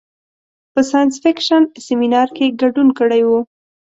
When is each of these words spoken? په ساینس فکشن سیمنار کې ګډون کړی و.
په 0.73 0.81
ساینس 0.89 1.13
فکشن 1.23 1.63
سیمنار 1.87 2.27
کې 2.37 2.45
ګډون 2.61 2.87
کړی 2.99 3.21
و. 3.27 3.29